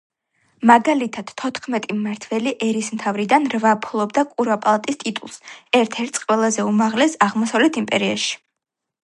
მაგალითად, 0.69 1.33
თოთხმეტი 1.41 1.97
მმართველი 1.97 2.53
ერისმთავრიდან 2.67 3.45
რვა 3.57 3.75
ფლობდა 3.87 4.25
კურაპალატის 4.33 4.99
ტიტულს, 5.05 5.39
ერთ-ერთს 5.83 6.25
ყველაზე 6.33 6.67
უმაღლესს 6.73 7.19
აღმოსავლეთ 7.29 7.81
იმპერიაში. 7.85 8.35